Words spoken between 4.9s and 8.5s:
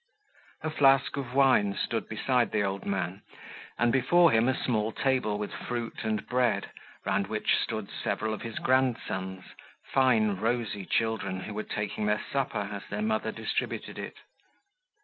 table with fruit and bread, round which stood several of